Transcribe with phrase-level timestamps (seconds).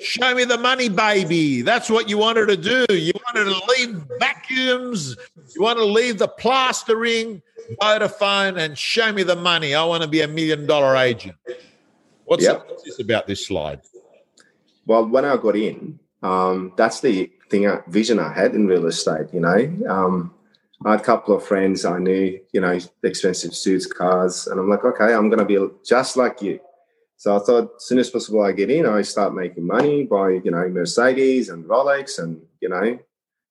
[0.00, 1.60] Show me the money, baby.
[1.62, 2.94] That's what you wanted to do.
[2.94, 5.16] You wanted to leave vacuums.
[5.54, 7.42] You want to leave the plastering,
[7.80, 9.74] Vodafone, and show me the money.
[9.74, 11.36] I want to be a million dollar agent.
[12.24, 12.66] What's, Yep.
[12.68, 13.82] what's this about this slide?
[14.86, 18.86] Well, when I got in, um, that's the thing, I, vision I had in real
[18.86, 19.26] estate.
[19.34, 20.34] You know, um,
[20.84, 24.68] I had a couple of friends I knew, you know, expensive suits, cars, and I'm
[24.70, 26.58] like, okay, I'm going to be just like you.
[27.20, 30.40] So I thought, as soon as possible, I get in, I start making money, buy,
[30.42, 32.98] you know, Mercedes and Rolex, and you know,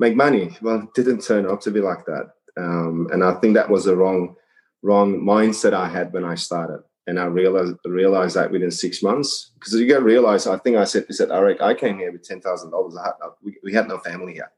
[0.00, 0.58] make money.
[0.60, 3.84] Well, it didn't turn out to be like that, um, and I think that was
[3.84, 4.34] the wrong,
[4.82, 6.82] wrong mindset I had when I started.
[7.06, 10.48] And I realized realized that within six months, because you got to realize.
[10.48, 11.60] I think I said this at AREC.
[11.60, 12.98] I came here with ten thousand dollars.
[13.44, 14.50] We, we had no family here,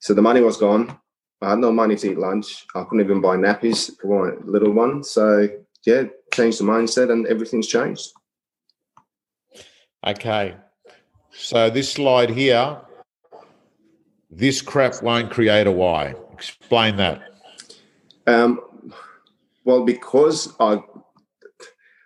[0.00, 0.98] so the money was gone.
[1.42, 2.66] I had no money to eat lunch.
[2.74, 5.04] I couldn't even buy nappies for my little one.
[5.04, 5.48] So
[5.86, 8.10] yeah, changed the mindset, and everything's changed.
[10.04, 10.56] Okay.
[11.32, 12.80] So this slide here,
[14.30, 16.14] this crap won't create a Y.
[16.32, 17.22] Explain that.
[18.26, 18.60] Um,
[19.64, 20.80] well, because I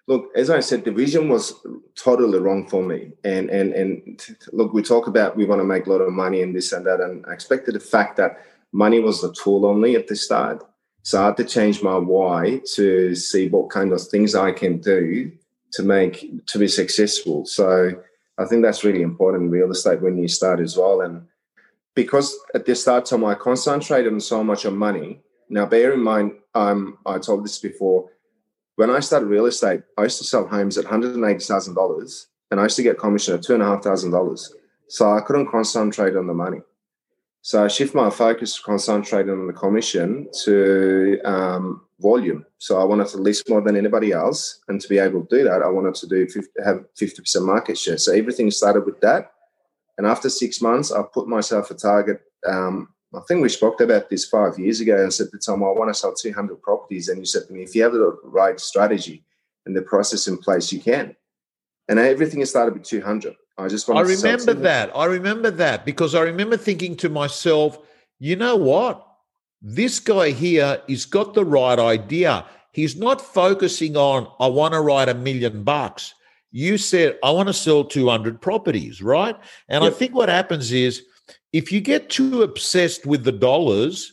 [0.06, 1.54] look, as I said, the vision was
[1.94, 3.12] totally wrong for me.
[3.24, 4.20] And and and
[4.52, 6.84] look, we talk about we want to make a lot of money and this and
[6.86, 10.64] that, and I expected the fact that money was the tool only at the start.
[11.02, 14.78] So I had to change my why to see what kind of things I can
[14.78, 15.32] do
[15.72, 17.46] to make to be successful.
[17.46, 17.92] So
[18.38, 21.02] I think that's really important in real estate when you start as well.
[21.02, 21.26] And
[21.94, 25.20] because at the start time I concentrated on so much on money.
[25.48, 28.10] Now bear in mind, um, I told this before.
[28.76, 31.74] When I started real estate, I used to sell homes at hundred and eighty thousand
[31.74, 34.54] dollars, and I used to get commission at two and a half thousand dollars.
[34.88, 36.60] So I couldn't concentrate on the money.
[37.42, 42.44] So I shift my focus to concentrating on the commission to um, volume.
[42.58, 45.44] So I wanted to list more than anybody else, and to be able to do
[45.44, 47.98] that, I wanted to do 50, have fifty percent market share.
[47.98, 49.32] So everything started with that,
[49.98, 52.20] and after six months, I put myself a target.
[52.46, 55.68] Um, I think we spoke about this five years ago, and said to Tom, I
[55.68, 58.18] want to sell two hundred properties, and you said to me, if you have the
[58.24, 59.24] right strategy
[59.66, 61.16] and the process in place, you can.
[61.88, 63.34] And everything started with two hundred.
[63.58, 64.96] I just I wanted to sell remember that.
[64.96, 67.78] I remember that because I remember thinking to myself,
[68.18, 69.06] you know what?
[69.62, 72.46] This guy here has got the right idea.
[72.72, 76.14] He's not focusing on, I want to write a million bucks.
[76.52, 79.36] You said, I want to sell 200 properties, right?
[79.68, 81.02] And I think what happens is
[81.52, 84.12] if you get too obsessed with the dollars,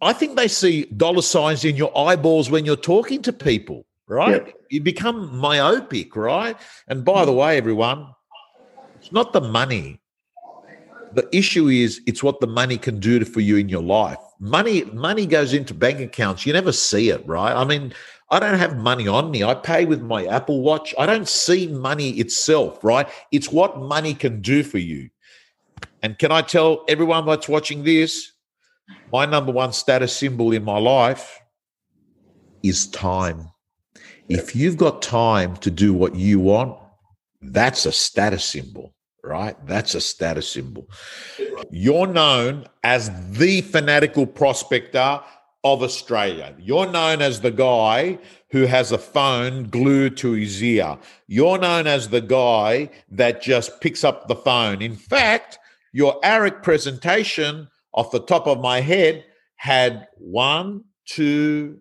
[0.00, 4.46] I think they see dollar signs in your eyeballs when you're talking to people, right?
[4.46, 4.54] Yep.
[4.70, 6.56] You become myopic, right?
[6.88, 8.08] And by the way, everyone,
[9.00, 10.00] it's not the money.
[11.12, 14.18] The issue is it's what the money can do for you in your life.
[14.42, 16.44] Money, money goes into bank accounts.
[16.44, 17.54] You never see it, right?
[17.54, 17.94] I mean,
[18.28, 19.44] I don't have money on me.
[19.44, 20.92] I pay with my Apple Watch.
[20.98, 23.08] I don't see money itself, right?
[23.30, 25.10] It's what money can do for you.
[26.02, 28.32] And can I tell everyone that's watching this,
[29.12, 31.40] my number one status symbol in my life
[32.64, 33.48] is time.
[34.28, 36.78] If you've got time to do what you want,
[37.42, 38.92] that's a status symbol,
[39.22, 39.54] right?
[39.68, 40.88] That's a status symbol.
[41.70, 45.20] You're known as the fanatical prospector
[45.64, 46.54] of Australia.
[46.58, 48.18] You're known as the guy
[48.50, 50.98] who has a phone glued to his ear.
[51.28, 54.82] You're known as the guy that just picks up the phone.
[54.82, 55.58] In fact,
[55.92, 59.24] your AREC presentation off the top of my head
[59.56, 61.78] had one, two,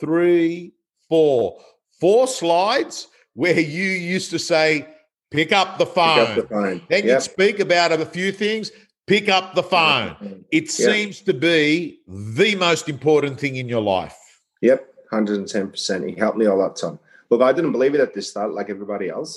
[0.00, 0.72] three,
[1.08, 1.60] four,
[2.00, 4.88] four slides where you used to say,
[5.30, 6.18] pick up the Pick phone.
[6.18, 6.82] up the phone.
[6.88, 7.12] Then Yep.
[7.14, 8.72] you'd speak about a few things,
[9.10, 10.44] pick up the phone.
[10.52, 10.92] It Yeah.
[10.92, 14.16] seems to be the most important thing in your life.
[14.62, 16.08] Yep, hundred and ten percent.
[16.08, 16.98] He helped me a lot, Tom.
[17.30, 19.32] Look, I didn't believe it at the start, like everybody else.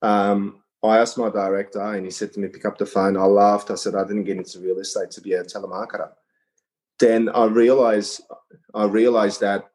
[0.00, 3.24] Um, I asked my director, and he said to me, "Pick up the phone." I
[3.24, 3.70] laughed.
[3.70, 6.10] I said, "I didn't get into real estate to be a telemarketer."
[6.98, 8.22] Then I realized,
[8.74, 9.70] I realized that,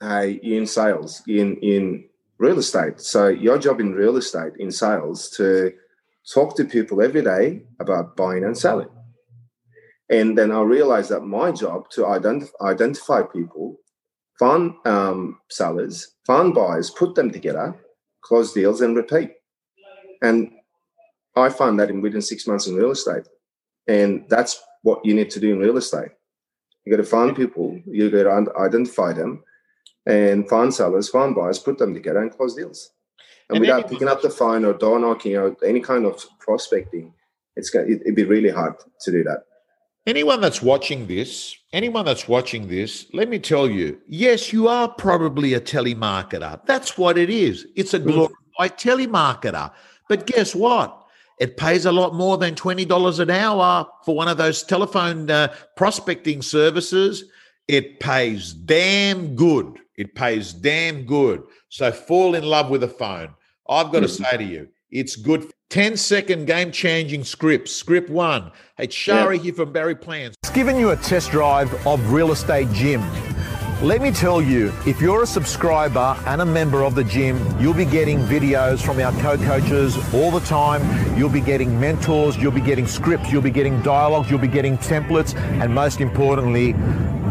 [0.00, 2.04] hey, you're in sales, in in
[2.38, 3.00] real estate.
[3.00, 5.72] So your job in real estate, in sales, to
[6.32, 8.88] talk to people every day about buying and selling.
[10.10, 13.78] And then I realized that my job to ident- identify people
[14.38, 17.76] find um, sellers, find buyers, put them together,
[18.22, 19.30] close deals, and repeat.
[20.20, 20.50] And
[21.36, 23.26] I found that in within six months in real estate,
[23.86, 26.10] and that's what you need to do in real estate.
[26.84, 29.44] You got to find people, you got to identify them,
[30.06, 32.90] and find sellers, find buyers, put them together, and close deals.
[33.54, 37.12] And, And without picking up the phone or door knocking or any kind of prospecting,
[37.56, 39.44] it's going to it'd be really hard to do that.
[40.06, 44.88] Anyone that's watching this, anyone that's watching this, let me tell you, yes, you are
[44.88, 46.60] probably a telemarketer.
[46.66, 47.66] That's what it is.
[47.76, 49.70] It's a glorified telemarketer.
[50.08, 51.02] But guess what?
[51.42, 55.52] it pays a lot more than $20 an hour for one of those telephone uh,
[55.76, 57.24] prospecting services.
[57.66, 59.80] It pays damn good.
[59.96, 61.42] It pays damn good.
[61.68, 63.34] So fall in love with a phone.
[63.68, 64.24] I've got to mm-hmm.
[64.24, 65.50] say to you, it's good.
[65.70, 67.74] 10 second game changing scripts.
[67.74, 68.52] Script one.
[68.76, 69.42] Hey, Shari Yeah.
[69.44, 70.34] here from Barry Plant.
[70.42, 73.02] It's given you a test drive of Real Estate Gym.
[73.82, 77.74] Let me tell you, if you're a subscriber and a member of the gym, you'll
[77.74, 80.82] be getting videos from our co-coaches all the time.
[81.18, 84.78] You'll be getting mentors, you'll be getting scripts, you'll be getting dialogues, you'll be getting
[84.78, 86.74] templates, and most importantly,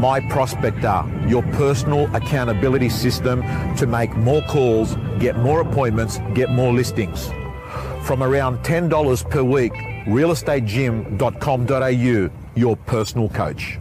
[0.01, 3.43] My Prospector, your personal accountability system
[3.75, 7.29] to make more calls, get more appointments, get more listings.
[8.01, 9.73] From around $10 per week,
[10.07, 13.77] realestategym.com.au, your personal coach.